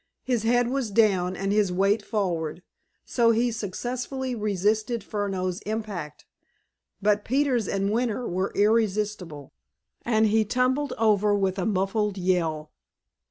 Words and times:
His 0.23 0.41
head 0.41 0.67
was 0.67 0.89
down, 0.89 1.35
and 1.35 1.51
his 1.51 1.71
weight 1.71 2.01
forward, 2.03 2.63
so 3.05 3.29
he 3.29 3.51
successfully 3.51 4.33
resisted 4.33 5.03
Furneaux's 5.03 5.59
impact, 5.61 6.25
but 7.03 7.23
Peters 7.23 7.67
and 7.67 7.91
Winter 7.91 8.27
were 8.27 8.51
irresistible, 8.55 9.53
and 10.01 10.25
he 10.25 10.43
tumbled 10.43 10.93
over 10.97 11.35
with 11.35 11.59
a 11.59 11.67
muffled 11.67 12.17
yell. 12.17 12.71